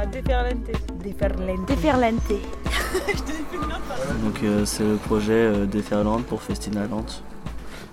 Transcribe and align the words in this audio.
À 0.00 0.06
déferlante. 0.06 0.70
Déferlante. 1.02 1.66
Déferlante. 1.66 2.22
Donc 4.24 4.42
euh, 4.42 4.64
c'est 4.64 4.82
le 4.82 4.96
projet 4.96 5.32
euh, 5.34 5.66
Déferlante 5.66 6.24
pour 6.24 6.40
Festina 6.40 6.86
Lente. 6.86 7.22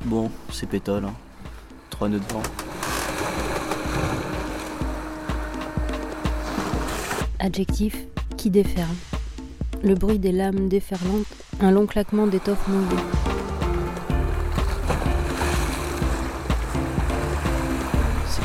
Bon, 0.06 0.32
c'est 0.50 0.70
pétole. 0.70 1.04
Hein. 1.04 1.14
Trois 1.90 2.08
nœuds 2.08 2.20
de 2.20 2.34
vent. 2.34 2.44
Adjectif 7.40 8.06
qui 8.38 8.52
déferle. 8.52 8.88
Le 9.84 9.94
bruit 9.94 10.18
des 10.18 10.32
lames 10.32 10.70
déferlantes, 10.70 11.26
un 11.60 11.72
long 11.72 11.88
claquement 11.88 12.26
d'étoffe 12.26 12.70
mouillée. 12.70 13.37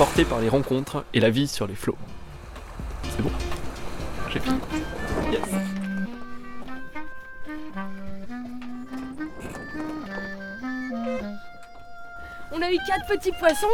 portés 0.00 0.24
par 0.24 0.40
les 0.40 0.48
rencontres 0.48 1.04
et 1.12 1.20
la 1.20 1.28
vie 1.28 1.46
sur 1.46 1.66
les 1.66 1.74
flots. 1.74 1.98
C'est 3.04 3.20
bon 3.20 3.28
J'ai 4.30 4.40
fini. 4.40 4.56
Yes. 5.30 5.42
On 12.50 12.62
a 12.62 12.72
eu 12.72 12.78
quatre 12.86 13.06
petits 13.08 13.32
poissons. 13.32 13.66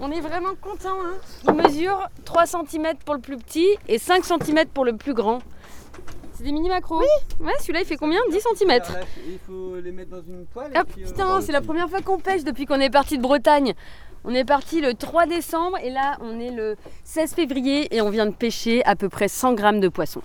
On 0.00 0.10
est 0.10 0.20
vraiment 0.20 0.56
contents. 0.60 0.88
Hein. 1.04 1.14
Ils 1.46 1.54
mesurent 1.54 2.08
3 2.24 2.46
cm 2.46 2.96
pour 3.04 3.14
le 3.14 3.20
plus 3.20 3.36
petit 3.36 3.68
et 3.86 3.98
5 3.98 4.24
cm 4.24 4.66
pour 4.74 4.84
le 4.84 4.96
plus 4.96 5.14
grand. 5.14 5.38
C'est 6.34 6.42
des 6.42 6.50
mini 6.50 6.68
macros. 6.68 6.98
Oui. 6.98 7.46
Ouais, 7.46 7.52
celui-là 7.60 7.82
il 7.82 7.86
fait 7.86 7.96
combien? 7.96 8.18
10 8.32 8.40
cm. 8.56 8.80
Il 9.28 9.38
faut 9.46 9.76
les 9.76 9.92
mettre 9.92 10.10
dans 10.10 10.22
une 10.22 10.46
poêle. 10.46 10.72
Hop, 10.76 10.88
putain, 10.96 11.40
c'est 11.40 11.52
la 11.52 11.60
première 11.60 11.88
fois 11.88 12.00
qu'on 12.00 12.18
pêche 12.18 12.42
depuis 12.42 12.66
qu'on 12.66 12.80
est 12.80 12.90
parti 12.90 13.18
de 13.18 13.22
Bretagne. 13.22 13.74
On 14.24 14.34
est 14.34 14.44
parti 14.44 14.80
le 14.80 14.94
3 14.94 15.26
décembre 15.26 15.78
et 15.82 15.90
là 15.90 16.18
on 16.20 16.38
est 16.38 16.50
le 16.50 16.76
16 17.04 17.34
février 17.34 17.94
et 17.94 18.00
on 18.00 18.10
vient 18.10 18.26
de 18.26 18.34
pêcher 18.34 18.84
à 18.84 18.94
peu 18.94 19.08
près 19.08 19.28
100 19.28 19.54
grammes 19.54 19.80
de 19.80 19.88
poisson. 19.88 20.20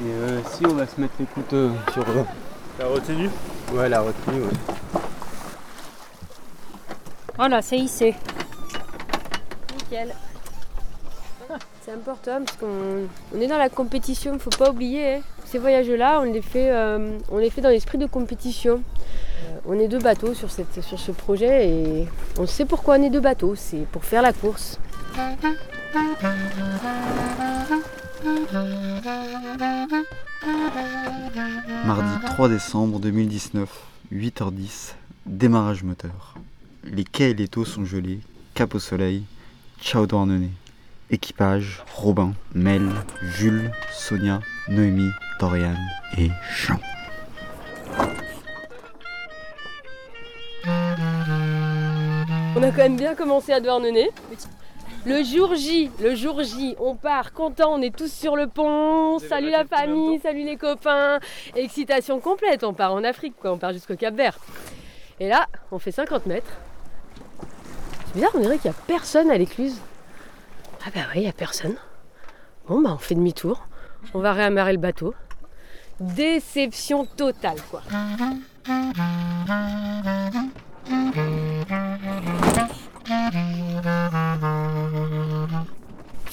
Et 0.00 0.10
euh, 0.10 0.40
si 0.52 0.66
on 0.66 0.74
va 0.74 0.86
se 0.86 1.00
mettre 1.00 1.14
les 1.20 1.26
couteaux 1.26 1.70
sur 1.92 2.02
eux. 2.02 2.24
La 2.78 2.86
retenue 2.86 3.30
Ouais, 3.72 3.88
la 3.88 4.00
retenue, 4.00 4.40
ouais. 4.42 5.00
Voilà, 7.36 7.62
c'est 7.62 7.78
hissé. 7.78 8.14
Nickel. 9.76 10.14
C'est 11.82 11.92
important 11.92 12.40
parce 12.44 12.56
qu'on 12.56 13.06
on 13.36 13.40
est 13.40 13.46
dans 13.46 13.58
la 13.58 13.68
compétition, 13.68 14.38
faut 14.38 14.50
pas 14.50 14.70
oublier. 14.70 15.16
hein. 15.16 15.20
Ces 15.44 15.58
voyages-là, 15.58 16.20
on 16.20 16.24
les 16.24 16.40
fait, 16.42 16.70
euh, 16.70 17.18
on 17.30 17.36
les 17.38 17.50
fait 17.50 17.60
dans 17.60 17.68
l'esprit 17.68 17.98
de 17.98 18.06
compétition. 18.06 18.82
Euh, 19.44 19.58
on 19.66 19.78
est 19.78 19.86
deux 19.88 19.98
bateaux 19.98 20.32
sur, 20.34 20.50
cette, 20.50 20.80
sur 20.82 20.98
ce 20.98 21.12
projet 21.12 21.68
et 21.68 22.08
on 22.38 22.46
sait 22.46 22.64
pourquoi 22.64 22.96
on 22.96 23.02
est 23.02 23.10
deux 23.10 23.20
bateaux, 23.20 23.54
c'est 23.54 23.86
pour 23.92 24.04
faire 24.04 24.22
la 24.22 24.32
course. 24.32 24.78
Mardi 31.84 32.26
3 32.26 32.48
décembre 32.48 32.98
2019, 32.98 33.68
8h10, 34.12 34.94
démarrage 35.26 35.82
moteur. 35.82 36.34
Les 36.84 37.04
quais 37.04 37.32
et 37.32 37.34
les 37.34 37.48
taux 37.48 37.66
sont 37.66 37.84
gelés, 37.84 38.20
cap 38.54 38.74
au 38.74 38.78
soleil, 38.78 39.24
ciao 39.80 40.06
Douarnenez. 40.06 40.52
Équipage, 41.10 41.82
Robin, 41.94 42.32
Mel, 42.54 42.88
Jules, 43.22 43.70
Sonia, 43.92 44.40
Noémie, 44.68 45.10
Dorian 45.38 45.76
et 46.16 46.30
Jean. 46.56 46.80
On 52.56 52.62
a 52.62 52.70
quand 52.70 52.78
même 52.78 52.96
bien 52.96 53.14
commencé 53.14 53.52
à 53.52 53.60
Douarnenez. 53.60 54.08
Le 55.06 55.22
jour 55.22 55.54
J, 55.54 55.90
le 56.00 56.14
jour 56.14 56.42
J, 56.42 56.76
on 56.80 56.94
part 56.94 57.34
content, 57.34 57.74
on 57.74 57.82
est 57.82 57.94
tous 57.94 58.10
sur 58.10 58.36
le 58.36 58.46
pont, 58.46 59.18
salut 59.18 59.50
la 59.50 59.66
famille, 59.66 60.18
salut 60.20 60.44
les 60.44 60.56
copains, 60.56 61.20
excitation 61.54 62.20
complète, 62.20 62.64
on 62.64 62.72
part 62.72 62.94
en 62.94 63.04
Afrique 63.04 63.34
quoi, 63.38 63.52
on 63.52 63.58
part 63.58 63.74
jusqu'au 63.74 63.96
Cap 63.96 64.14
Vert. 64.14 64.38
Et 65.20 65.28
là, 65.28 65.46
on 65.70 65.78
fait 65.78 65.92
50 65.92 66.24
mètres. 66.24 66.50
C'est 68.06 68.14
bizarre, 68.14 68.30
on 68.34 68.40
dirait 68.40 68.56
qu'il 68.58 68.70
n'y 68.70 68.76
a 68.76 68.80
personne 68.86 69.30
à 69.30 69.36
l'écluse. 69.36 69.78
Ah 70.86 70.90
bah 70.94 71.02
oui, 71.10 71.16
il 71.16 71.22
n'y 71.22 71.28
a 71.28 71.32
personne. 71.32 71.76
Bon 72.66 72.80
bah 72.80 72.92
on 72.94 72.98
fait 72.98 73.14
demi-tour, 73.14 73.66
on 74.14 74.20
va 74.20 74.32
réamarrer 74.32 74.72
le 74.72 74.78
bateau. 74.78 75.14
Déception 76.00 77.04
totale 77.04 77.60
quoi. 77.70 77.82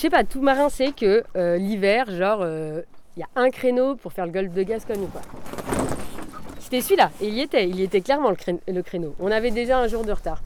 Sais 0.02 0.10
pas, 0.10 0.24
tout 0.24 0.42
marin 0.42 0.70
sait 0.70 0.92
que 0.92 1.24
euh, 1.36 1.58
l'hiver, 1.58 2.06
genre, 2.12 2.46
il 2.46 3.20
y 3.20 3.24
a 3.24 3.28
un 3.36 3.50
créneau 3.50 3.96
pour 3.96 4.14
faire 4.14 4.26
le 4.26 4.32
golfe 4.32 4.54
de 4.54 4.64
Gascogne 4.64 5.02
ou 5.02 5.08
pas. 5.08 5.22
C'était 6.60 6.82
celui-là, 6.82 7.12
et 7.22 7.28
il 7.28 7.34
y 7.34 7.42
était, 7.42 7.68
il 7.68 7.76
y 7.80 7.84
était 7.84 8.02
clairement 8.02 8.30
le, 8.30 8.36
cré- 8.36 8.60
le 8.68 8.82
créneau. 8.82 9.16
On 9.20 9.32
avait 9.32 9.52
déjà 9.52 9.80
un 9.80 9.88
jour 9.88 10.06
de 10.06 10.12
retard. 10.14 10.42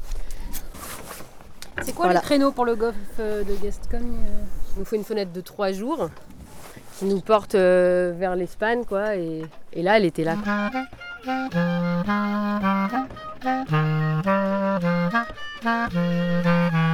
C'est 1.83 1.93
quoi 1.93 2.05
Voilà. 2.05 2.21
le 2.21 2.25
créneau 2.25 2.51
pour 2.51 2.65
le 2.65 2.75
golf 2.75 2.95
euh, 3.19 3.43
de 3.43 3.53
Gascogne 3.63 4.13
Il 4.75 4.79
nous 4.79 4.85
faut 4.85 4.95
une 4.95 5.03
fenêtre 5.03 5.31
de 5.33 5.41
trois 5.41 5.71
jours 5.71 6.09
qui 6.97 7.05
nous 7.05 7.19
porte 7.21 7.53
euh, 7.55 8.13
vers 8.17 8.35
l'Espagne, 8.35 8.85
quoi, 8.85 9.15
et, 9.17 9.43
et 9.73 9.83
là, 9.83 9.97
elle 9.97 10.05
était 10.05 10.23
là. 10.23 10.35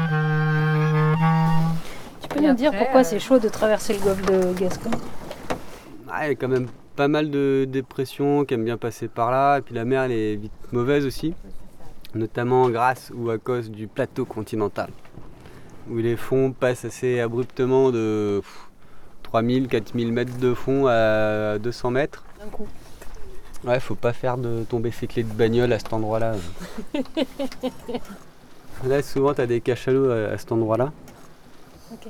peux 2.33 2.41
nous 2.41 2.53
dire 2.53 2.71
pourquoi 2.71 3.01
euh, 3.01 3.03
c'est 3.03 3.19
chaud 3.19 3.39
de 3.39 3.49
traverser 3.49 3.93
le 3.93 3.99
golfe 3.99 4.21
de 4.25 4.53
Gascogne 4.59 4.93
Ah, 6.09 6.25
il 6.25 6.29
y 6.29 6.31
a 6.31 6.35
quand 6.35 6.47
même 6.47 6.67
pas 6.95 7.07
mal 7.07 7.29
de 7.29 7.65
dépressions 7.67 8.45
qui 8.45 8.53
aiment 8.53 8.65
bien 8.65 8.77
passer 8.77 9.07
par 9.07 9.31
là. 9.31 9.57
Et 9.57 9.61
puis 9.61 9.73
la 9.73 9.85
mer, 9.85 10.03
elle 10.03 10.11
est 10.11 10.35
vite 10.35 10.51
mauvaise 10.71 11.05
aussi. 11.05 11.33
Notamment 12.13 12.69
grâce 12.69 13.11
ou 13.15 13.29
à 13.29 13.37
cause 13.37 13.71
du 13.71 13.87
plateau 13.87 14.25
continental. 14.25 14.89
Où 15.89 15.97
les 15.97 16.17
fonds 16.17 16.51
passent 16.51 16.85
assez 16.85 17.19
abruptement 17.19 17.91
de 17.91 18.41
pff, 18.41 18.69
3000, 19.23 19.67
4000 19.67 20.11
mètres 20.11 20.37
de 20.37 20.53
fond 20.53 20.87
à 20.87 21.57
200 21.57 21.91
mètres. 21.91 22.23
D'un 22.39 22.49
coup. 22.49 22.67
Ouais, 23.63 23.79
faut 23.79 23.95
pas 23.95 24.11
faire 24.11 24.37
de 24.37 24.63
tomber 24.63 24.91
ses 24.91 25.07
clés 25.07 25.23
de 25.23 25.31
bagnole 25.31 25.71
à 25.71 25.79
cet 25.79 25.93
endroit-là. 25.93 26.33
Là, 28.87 29.03
souvent, 29.03 29.33
t'as 29.33 29.45
des 29.45 29.61
cachalots 29.61 30.09
à, 30.09 30.31
à 30.33 30.37
cet 30.37 30.51
endroit-là. 30.51 30.91
Ok. 31.91 32.09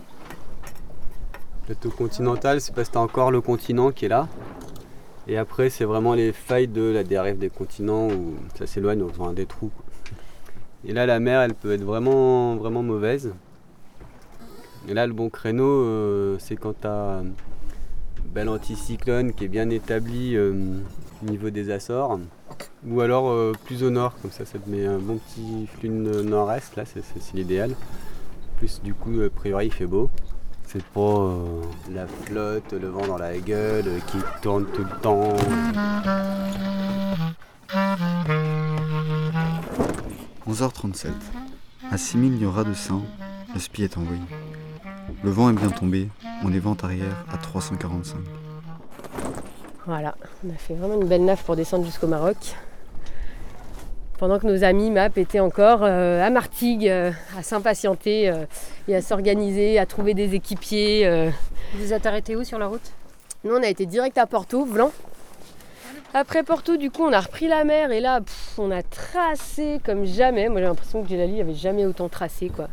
Plateau 1.65 1.89
continental, 1.89 2.61
c'est 2.61 2.73
parce 2.73 2.89
que 2.89 2.93
t'as 2.93 2.99
encore 2.99 3.31
le 3.31 3.41
continent 3.41 3.91
qui 3.91 4.05
est 4.05 4.09
là. 4.09 4.27
Et 5.27 5.37
après, 5.37 5.69
c'est 5.69 5.85
vraiment 5.85 6.13
les 6.13 6.31
failles 6.31 6.67
de 6.67 6.81
la 6.81 7.03
dérive 7.03 7.37
des 7.37 7.49
continents 7.49 8.07
où 8.07 8.35
ça 8.57 8.67
s'éloigne 8.67 9.07
faisant 9.09 9.29
un 9.29 9.33
des 9.33 9.45
trous. 9.45 9.71
Et 10.83 10.93
là, 10.93 11.05
la 11.05 11.19
mer, 11.19 11.41
elle 11.41 11.53
peut 11.53 11.71
être 11.73 11.83
vraiment, 11.83 12.55
vraiment 12.55 12.81
mauvaise. 12.81 13.33
Et 14.87 14.93
là, 14.93 15.05
le 15.05 15.13
bon 15.13 15.29
créneau, 15.29 15.63
euh, 15.63 16.37
c'est 16.39 16.55
quand 16.55 16.73
t'as 16.81 17.19
un 17.19 17.25
bel 18.25 18.49
anticyclone 18.49 19.33
qui 19.33 19.45
est 19.45 19.47
bien 19.47 19.69
établi 19.69 20.35
euh, 20.35 20.53
au 21.21 21.29
niveau 21.29 21.51
des 21.51 21.69
Açores. 21.69 22.19
Ou 22.87 23.01
alors 23.01 23.29
euh, 23.29 23.53
plus 23.65 23.83
au 23.83 23.91
nord, 23.91 24.15
comme 24.21 24.31
ça, 24.31 24.43
ça 24.45 24.57
te 24.57 24.67
met 24.67 24.85
un 24.85 24.97
bon 24.97 25.17
petit 25.17 25.67
flux 25.67 25.89
de 25.89 26.23
nord-est, 26.23 26.75
là, 26.75 26.83
c'est 26.85 27.33
l'idéal. 27.35 27.75
Plus, 28.61 28.79
du 28.83 28.93
coup, 28.93 29.21
a 29.21 29.29
priori, 29.31 29.65
il 29.65 29.73
fait 29.73 29.87
beau. 29.87 30.11
C'est 30.67 30.83
pas 30.83 31.01
euh, 31.01 31.63
la 31.91 32.05
flotte, 32.05 32.73
le 32.73 32.89
vent 32.89 33.07
dans 33.07 33.17
la 33.17 33.35
gueule, 33.39 33.85
euh, 33.87 33.99
qui 34.05 34.19
tourne 34.43 34.67
tout 34.67 34.83
le 34.83 34.99
temps. 35.01 35.33
11h37. 40.47 41.07
À 41.89 41.97
6000 41.97 42.39
lieuras 42.39 42.63
de 42.63 42.75
sein, 42.75 43.01
le 43.55 43.59
spi 43.59 43.81
est 43.81 43.97
envoyé. 43.97 44.21
Le 45.23 45.31
vent 45.31 45.49
est 45.49 45.53
bien 45.53 45.69
tombé, 45.71 46.09
on 46.43 46.53
est 46.53 46.59
vent 46.59 46.77
arrière 46.83 47.25
à 47.33 47.39
345. 47.39 48.19
Voilà, 49.87 50.15
on 50.45 50.51
a 50.51 50.57
fait 50.57 50.75
vraiment 50.75 51.01
une 51.01 51.07
belle 51.07 51.25
naf 51.25 51.43
pour 51.45 51.55
descendre 51.55 51.85
jusqu'au 51.85 52.05
Maroc. 52.05 52.55
Pendant 54.21 54.37
que 54.37 54.45
nos 54.45 54.63
amis 54.63 54.91
MAP 54.91 55.17
étaient 55.17 55.39
encore 55.39 55.79
euh, 55.81 56.23
à 56.23 56.29
Martigues, 56.29 56.87
euh, 56.87 57.11
à 57.35 57.41
s'impatienter 57.41 58.29
euh, 58.29 58.45
et 58.87 58.95
à 58.95 59.01
s'organiser, 59.01 59.79
à 59.79 59.87
trouver 59.87 60.13
des 60.13 60.35
équipiers. 60.35 61.31
Vous 61.73 61.85
vous 61.85 61.91
êtes 61.91 62.05
arrêté 62.05 62.35
où 62.35 62.43
sur 62.43 62.59
la 62.59 62.67
route? 62.67 62.91
Nous, 63.43 63.51
on 63.51 63.63
a 63.63 63.65
été 63.65 63.87
direct 63.87 64.19
à 64.19 64.27
Porto, 64.27 64.63
Vlan. 64.63 64.91
Après 66.13 66.43
Porto, 66.43 66.77
du 66.77 66.91
coup, 66.91 67.01
on 67.01 67.11
a 67.11 67.19
repris 67.19 67.47
la 67.47 67.63
mer 67.63 67.91
et 67.91 67.99
là, 67.99 68.21
pff, 68.21 68.59
on 68.59 68.69
a 68.69 68.83
tracé 68.83 69.79
comme 69.83 70.05
jamais. 70.05 70.49
Moi, 70.49 70.61
j'ai 70.61 70.67
l'impression 70.67 71.01
que 71.01 71.09
Gelali 71.09 71.39
n'avait 71.39 71.55
jamais 71.55 71.87
autant 71.87 72.07
tracé, 72.07 72.49
quoi. 72.49 72.67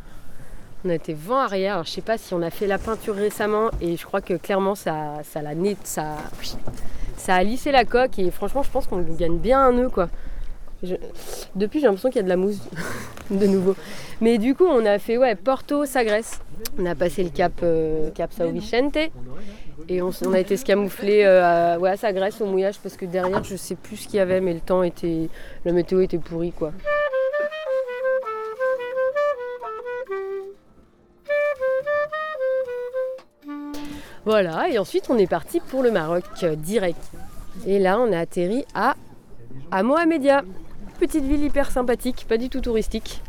On 0.85 0.91
a 0.91 0.95
été 0.97 1.15
vent 1.15 1.39
arrière. 1.39 1.73
Alors, 1.73 1.87
je 1.87 1.93
sais 1.93 2.03
pas 2.03 2.19
si 2.19 2.35
on 2.35 2.43
a 2.43 2.51
fait 2.51 2.67
la 2.67 2.77
peinture 2.77 3.15
récemment 3.15 3.71
et 3.81 3.97
je 3.97 4.05
crois 4.05 4.21
que 4.21 4.35
clairement, 4.35 4.75
ça, 4.75 5.23
ça 5.25 5.41
l'a 5.41 5.55
net, 5.55 5.79
ça, 5.85 6.17
ça 7.17 7.37
a 7.37 7.43
lissé 7.43 7.73
la 7.73 7.87
coque 7.87 8.19
et 8.19 8.31
franchement, 8.31 8.63
je 8.63 8.71
pense 8.71 8.87
qu'on 8.87 9.01
gagne 9.01 9.39
bien 9.39 9.61
un 9.61 9.73
nœud, 9.73 9.89
quoi. 9.89 10.11
Depuis, 11.55 11.81
j'ai 11.81 11.87
l'impression 11.87 12.09
qu'il 12.09 12.19
y 12.19 12.21
a 12.21 12.23
de 12.25 12.29
la 12.29 12.37
mousse 12.37 12.61
de 13.31 13.47
nouveau. 13.47 13.75
Mais 14.21 14.39
du 14.39 14.55
coup, 14.55 14.65
on 14.65 14.85
a 14.87 14.99
fait 14.99 15.19
ouais, 15.19 15.35
Porto, 15.35 15.85
Sagres. 15.87 16.41
On 16.79 16.87
a 16.87 16.95
passé 16.95 17.25
le 17.25 17.31
cap, 17.31 17.53
euh, 17.63 18.11
cap 18.11 18.33
Sao 18.33 18.51
Vicente. 18.51 18.97
Et 19.89 20.03
on, 20.03 20.11
a 20.33 20.39
été 20.39 20.57
se 20.57 20.65
camoufler 20.65 21.25
euh, 21.25 21.75
à, 21.75 21.79
ouais, 21.79 21.97
Sagres 21.97 22.29
au 22.41 22.47
mouillage 22.47 22.79
parce 22.81 22.97
que 22.97 23.07
derrière, 23.07 23.43
je 23.43 23.57
sais 23.57 23.75
plus 23.75 23.97
ce 23.97 24.09
qu'il 24.09 24.17
y 24.17 24.21
avait, 24.21 24.41
mais 24.41 24.55
le 24.55 24.61
temps 24.61 24.83
était. 24.83 25.29
La 25.65 25.73
météo 25.73 26.01
était 26.01 26.19
pourrie, 26.19 26.53
quoi. 26.53 26.73
Voilà, 34.25 34.69
et 34.69 34.79
ensuite 34.79 35.07
on 35.09 35.17
est 35.17 35.27
parti 35.27 35.59
pour 35.59 35.83
le 35.83 35.91
Maroc 35.91 36.25
euh, 36.43 36.55
direct. 36.55 37.01
Et 37.67 37.79
là, 37.79 37.99
on 37.99 38.13
a 38.13 38.19
atterri 38.19 38.67
à, 38.75 38.95
à 39.71 39.83
Mohamedia. 39.83 40.43
Petite 40.99 41.25
ville 41.25 41.45
hyper 41.45 41.71
sympathique, 41.71 42.27
pas 42.29 42.39
du 42.39 42.49
tout 42.49 42.61
touristique. 42.61 43.23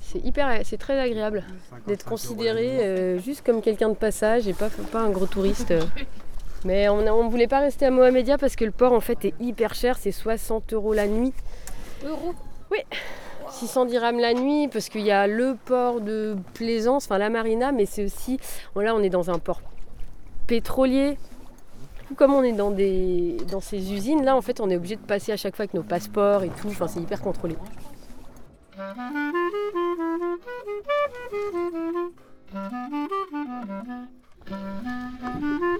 C'est 0.00 0.24
hyper, 0.24 0.60
c'est 0.64 0.76
très 0.76 0.98
agréable 0.98 1.44
d'être 1.86 2.04
considéré 2.04 2.78
euh, 2.80 3.18
juste 3.18 3.44
comme 3.44 3.62
quelqu'un 3.62 3.88
de 3.88 3.94
passage 3.94 4.48
et 4.48 4.52
pas, 4.52 4.68
pas 4.90 5.00
un 5.00 5.10
gros 5.10 5.26
touriste. 5.26 5.72
Mais 6.64 6.88
on 6.88 7.02
ne 7.02 7.30
voulait 7.30 7.46
pas 7.46 7.60
rester 7.60 7.86
à 7.86 7.90
Mohamedia 7.90 8.38
parce 8.38 8.56
que 8.56 8.64
le 8.64 8.72
port 8.72 8.92
en 8.92 9.00
fait 9.00 9.24
est 9.24 9.34
hyper 9.40 9.74
cher, 9.74 9.98
c'est 9.98 10.12
60 10.12 10.72
euros 10.72 10.92
la 10.92 11.06
nuit. 11.06 11.32
Euros 12.04 12.34
600 13.50 13.86
dirhams 13.86 14.18
la 14.18 14.34
nuit 14.34 14.68
parce 14.68 14.88
qu'il 14.88 15.02
y 15.02 15.10
a 15.10 15.26
le 15.26 15.56
port 15.64 16.00
de 16.00 16.36
Plaisance, 16.54 17.04
enfin 17.06 17.18
la 17.18 17.30
marina, 17.30 17.72
mais 17.72 17.86
c'est 17.86 18.04
aussi, 18.04 18.38
bon, 18.74 18.80
là 18.82 18.94
on 18.94 19.02
est 19.02 19.10
dans 19.10 19.30
un 19.30 19.38
port 19.38 19.62
pétrolier. 20.46 21.18
Coup, 22.08 22.14
Comme 22.14 22.34
on 22.34 22.42
est 22.42 22.52
dans, 22.52 23.60
ces 23.60 23.92
usines, 23.92 24.24
là 24.24 24.36
en 24.36 24.42
fait 24.42 24.60
on 24.60 24.70
est 24.70 24.76
obligé 24.76 24.96
de 24.96 25.00
passer 25.00 25.32
à 25.32 25.36
chaque 25.36 25.56
fois 25.56 25.64
avec 25.64 25.74
nos 25.74 25.82
passeports 25.82 26.44
et 26.44 26.50
tout, 26.50 26.68
enfin 26.68 26.86
c'est 26.86 27.00
hyper 27.00 27.20
contrôlé. 27.20 27.56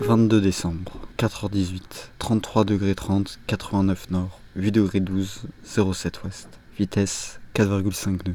22 0.00 0.40
décembre, 0.40 0.92
4h18, 1.18 1.80
33 2.18 2.64
degrés 2.64 2.94
30, 2.94 3.38
89 3.46 4.10
nord, 4.10 4.40
8 4.56 4.72
degrés 4.72 5.00
12, 5.00 5.46
07 5.64 6.24
ouest, 6.24 6.48
vitesse 6.78 7.40
4,5 7.54 8.28
nœuds. 8.28 8.34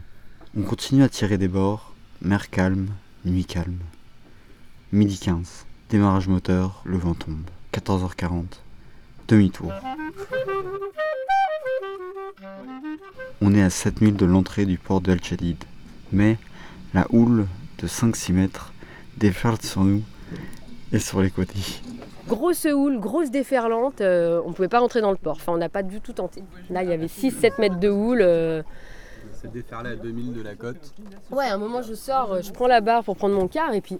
On 0.57 0.61
continue 0.63 1.03
à 1.03 1.09
tirer 1.09 1.37
des 1.37 1.47
bords, 1.47 1.93
mer 2.21 2.49
calme, 2.49 2.87
nuit 3.25 3.45
calme. 3.45 3.79
Midi 4.91 5.17
15, 5.19 5.65
démarrage 5.89 6.27
moteur, 6.27 6.81
le 6.85 6.97
vent 6.97 7.13
tombe. 7.13 7.49
14h40, 7.73 8.43
demi-tour. 9.27 9.71
On 13.41 13.53
est 13.55 13.61
à 13.63 13.69
7000 13.69 14.15
de 14.15 14.25
l'entrée 14.25 14.65
du 14.65 14.77
port 14.77 15.01
de 15.01 15.11
El 15.11 15.23
Chadid, 15.23 15.57
mais 16.11 16.37
la 16.93 17.07
houle 17.11 17.47
de 17.79 17.87
5-6 17.87 18.33
mètres 18.33 18.73
déferle 19.17 19.59
sur 19.61 19.83
nous 19.83 20.01
et 20.91 20.99
sur 20.99 21.21
les 21.21 21.31
côtés. 21.31 21.59
Grosse 22.27 22.65
houle, 22.65 22.99
grosse 22.99 23.31
déferlante, 23.31 24.01
euh, 24.01 24.41
on 24.45 24.53
pouvait 24.53 24.67
pas 24.67 24.79
rentrer 24.79 25.01
dans 25.01 25.11
le 25.11 25.17
port, 25.17 25.37
enfin 25.37 25.53
on 25.53 25.57
n'a 25.57 25.69
pas 25.69 25.83
du 25.83 25.99
tout 26.01 26.13
tenté. 26.13 26.43
Là 26.69 26.83
il 26.83 26.89
y 26.89 26.93
avait 26.93 27.07
6-7 27.07 27.59
mètres 27.59 27.79
de 27.79 27.89
houle. 27.89 28.21
euh, 28.21 28.61
C'est 29.41 29.51
déferlé 29.51 29.91
à 29.91 29.95
2000 29.95 30.33
de 30.33 30.41
la 30.43 30.53
côte. 30.53 30.93
Ouais, 31.31 31.45
à 31.45 31.55
un 31.55 31.57
moment 31.57 31.81
je 31.81 31.95
sors, 31.95 32.31
euh, 32.33 32.41
je 32.43 32.51
prends 32.51 32.67
la 32.67 32.79
barre 32.79 33.03
pour 33.03 33.15
prendre 33.15 33.33
mon 33.33 33.47
quart 33.47 33.73
et 33.73 33.81
puis 33.81 33.99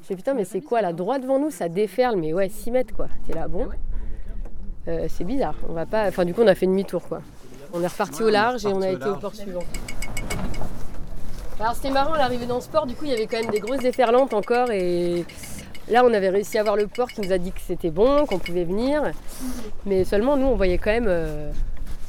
je 0.00 0.06
fais 0.06 0.16
putain 0.16 0.34
mais 0.34 0.44
c'est 0.44 0.60
quoi 0.60 0.82
là 0.82 0.92
droit 0.92 1.20
devant 1.20 1.38
nous 1.38 1.52
ça 1.52 1.68
déferle 1.68 2.16
mais 2.16 2.32
ouais 2.32 2.48
6 2.48 2.72
mètres 2.72 2.94
quoi. 2.94 3.06
T'es 3.26 3.32
là 3.32 3.46
bon. 3.46 3.68
Euh, 4.88 5.06
c'est 5.08 5.22
bizarre, 5.22 5.54
on 5.68 5.72
va 5.72 5.86
pas. 5.86 6.08
Enfin 6.08 6.24
du 6.24 6.34
coup 6.34 6.40
on 6.42 6.48
a 6.48 6.56
fait 6.56 6.66
demi-tour 6.66 7.06
quoi. 7.06 7.22
On 7.72 7.80
est 7.80 7.86
reparti 7.86 8.24
au 8.24 8.30
large 8.30 8.66
et 8.66 8.68
on 8.68 8.82
a 8.82 8.88
été 8.88 9.06
au 9.06 9.14
port 9.14 9.34
suivant. 9.34 9.62
Alors 11.60 11.74
c'était 11.76 11.90
marrant 11.90 12.14
l'arrivée 12.14 12.46
dans 12.46 12.60
ce 12.60 12.68
port, 12.68 12.86
du 12.86 12.96
coup 12.96 13.04
il 13.04 13.12
y 13.12 13.14
avait 13.14 13.28
quand 13.28 13.40
même 13.40 13.50
des 13.50 13.60
grosses 13.60 13.82
déferlantes 13.82 14.34
encore 14.34 14.72
et 14.72 15.24
là 15.88 16.04
on 16.04 16.12
avait 16.12 16.30
réussi 16.30 16.58
à 16.58 16.64
voir 16.64 16.74
le 16.74 16.88
port 16.88 17.08
qui 17.08 17.20
nous 17.20 17.30
a 17.30 17.38
dit 17.38 17.52
que 17.52 17.60
c'était 17.60 17.90
bon, 17.90 18.26
qu'on 18.26 18.40
pouvait 18.40 18.64
venir. 18.64 19.12
Mais 19.86 20.02
seulement 20.02 20.36
nous 20.36 20.46
on 20.46 20.56
voyait 20.56 20.78
quand 20.78 20.90
même 20.90 21.06
euh, 21.06 21.52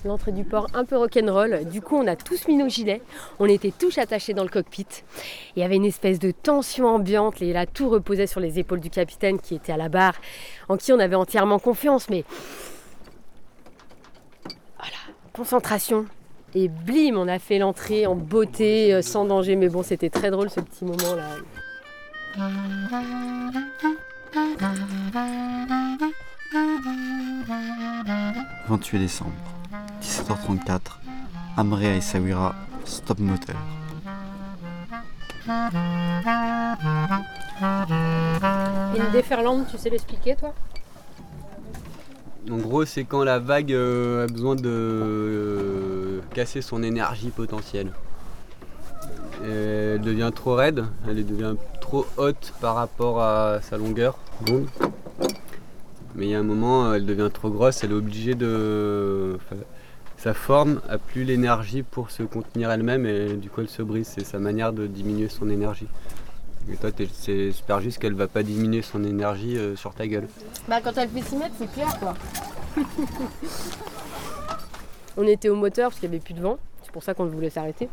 l'entrée 0.05 0.31
du 0.31 0.43
port 0.43 0.67
un 0.73 0.85
peu 0.85 0.97
rock'n'roll. 0.97 1.65
Du 1.65 1.81
coup 1.81 1.95
on 1.95 2.07
a 2.07 2.15
tous 2.15 2.47
mis 2.47 2.55
nos 2.55 2.69
gilets, 2.69 3.01
on 3.39 3.45
était 3.45 3.71
tous 3.77 3.97
attachés 3.97 4.33
dans 4.33 4.43
le 4.43 4.49
cockpit. 4.49 4.87
Il 5.55 5.61
y 5.61 5.63
avait 5.63 5.75
une 5.75 5.85
espèce 5.85 6.19
de 6.19 6.31
tension 6.31 6.87
ambiante 6.87 7.41
et 7.41 7.53
là 7.53 7.65
tout 7.65 7.89
reposait 7.89 8.27
sur 8.27 8.39
les 8.39 8.59
épaules 8.59 8.79
du 8.79 8.89
capitaine 8.89 9.39
qui 9.39 9.55
était 9.55 9.71
à 9.71 9.77
la 9.77 9.89
barre, 9.89 10.15
en 10.69 10.77
qui 10.77 10.93
on 10.93 10.99
avait 10.99 11.15
entièrement 11.15 11.59
confiance. 11.59 12.09
Mais 12.09 12.23
voilà, 14.77 14.97
concentration. 15.33 16.05
Et 16.55 16.67
blim, 16.67 17.17
on 17.17 17.27
a 17.27 17.39
fait 17.39 17.57
l'entrée 17.57 18.05
en 18.05 18.15
beauté, 18.15 18.93
euh, 18.93 19.01
sans 19.01 19.25
danger. 19.25 19.55
Mais 19.55 19.69
bon, 19.69 19.81
c'était 19.81 20.11
très 20.11 20.29
drôle 20.29 20.51
ce 20.51 20.59
petit 20.59 20.85
moment 20.85 21.15
là. 21.15 21.23
28 28.67 28.99
décembre, 28.99 29.31
17h34, 30.03 30.79
Amrea 31.55 31.95
et 31.95 32.01
Sawira, 32.01 32.53
stop 32.83 33.19
moteur. 33.19 33.55
Une 38.95 39.11
déferlante, 39.13 39.67
tu 39.71 39.77
sais 39.77 39.89
l'expliquer 39.89 40.35
toi? 40.35 40.53
En 42.51 42.57
gros, 42.57 42.83
c'est 42.83 43.05
quand 43.05 43.23
la 43.23 43.39
vague 43.39 43.71
euh, 43.71 44.25
a 44.25 44.27
besoin 44.27 44.55
de 44.55 44.63
euh, 44.65 46.19
casser 46.33 46.61
son 46.61 46.83
énergie 46.83 47.29
potentielle. 47.29 47.93
Et 49.45 49.49
elle 49.95 50.01
devient 50.01 50.31
trop 50.35 50.55
raide, 50.55 50.83
elle 51.07 51.25
devient 51.25 51.55
trop 51.79 52.05
haute 52.17 52.53
par 52.59 52.75
rapport 52.75 53.21
à 53.21 53.61
sa 53.61 53.77
longueur. 53.77 54.17
Mais 56.15 56.25
il 56.25 56.29
y 56.29 56.35
a 56.35 56.39
un 56.39 56.43
moment, 56.43 56.93
elle 56.93 57.05
devient 57.05 57.29
trop 57.33 57.49
grosse, 57.49 57.83
elle 57.83 57.91
est 57.91 57.95
obligée 57.95 58.35
de. 58.35 59.37
enfin, 59.37 59.55
sa 60.23 60.33
forme 60.33 60.79
a 60.87 60.97
plus 60.97 61.25
l'énergie 61.25 61.83
pour 61.83 62.09
se 62.09 62.23
contenir 62.23 62.71
elle-même 62.71 63.05
et 63.05 63.33
du 63.33 63.49
coup 63.49 63.59
elle 63.59 63.67
se 63.67 63.81
brise. 63.81 64.07
C'est 64.07 64.23
sa 64.23 64.39
manière 64.39 64.71
de 64.71 64.87
diminuer 64.87 65.27
son 65.27 65.49
énergie. 65.49 65.87
Et 66.71 66.77
toi, 66.77 66.93
t'es- 66.93 67.09
c'est- 67.11 67.47
j'espère 67.51 67.81
juste 67.81 67.97
qu'elle 67.99 68.13
va 68.13 68.27
pas 68.29 68.41
diminuer 68.41 68.81
son 68.81 69.03
énergie 69.03 69.57
euh, 69.57 69.75
sur 69.75 69.93
ta 69.93 70.07
gueule. 70.07 70.29
Bah 70.69 70.79
quand 70.81 70.97
elle 70.97 71.09
fait 71.09 71.21
6 71.21 71.35
mètres, 71.35 71.55
c'est 71.59 71.69
clair 71.73 71.99
quoi. 71.99 72.13
on 75.17 75.27
était 75.27 75.49
au 75.49 75.55
moteur 75.55 75.89
parce 75.89 75.99
qu'il 75.99 76.09
n'y 76.09 76.15
avait 76.15 76.23
plus 76.23 76.33
de 76.35 76.41
vent, 76.41 76.57
c'est 76.83 76.91
pour 76.93 77.03
ça 77.03 77.13
qu'on 77.13 77.25
voulait 77.25 77.49
s'arrêter. 77.49 77.89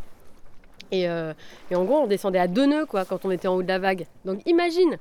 Et, 0.92 1.08
euh, 1.08 1.32
et 1.72 1.74
en 1.74 1.84
gros, 1.84 1.98
on 1.98 2.06
descendait 2.06 2.38
à 2.38 2.46
deux 2.46 2.66
nœuds 2.66 2.86
quoi 2.86 3.04
quand 3.04 3.24
on 3.24 3.32
était 3.32 3.48
en 3.48 3.54
haut 3.56 3.62
de 3.64 3.68
la 3.68 3.80
vague. 3.80 4.06
Donc 4.24 4.40
imagine 4.46 4.98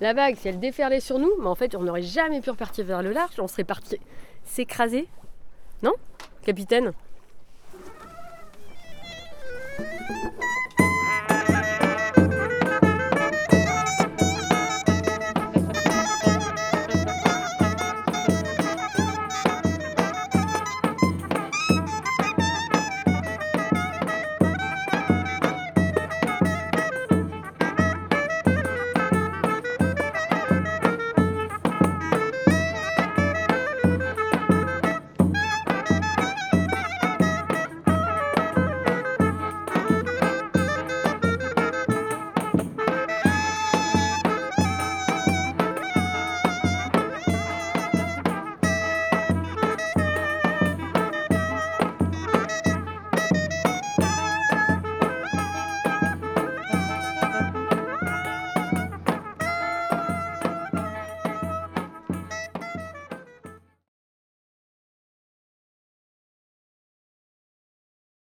la 0.00 0.14
vague, 0.14 0.36
si 0.38 0.48
elle 0.48 0.58
déferlait 0.58 1.00
sur 1.00 1.18
nous, 1.18 1.32
mais 1.40 1.48
en 1.48 1.54
fait 1.54 1.74
on 1.74 1.82
n'aurait 1.82 2.00
jamais 2.00 2.40
pu 2.40 2.48
repartir 2.48 2.86
vers 2.86 3.02
le 3.02 3.12
large, 3.12 3.34
on 3.38 3.46
serait 3.48 3.64
parti 3.64 3.98
s'écraser. 4.46 5.06
Non? 5.82 5.92
Capitaine 6.44 6.92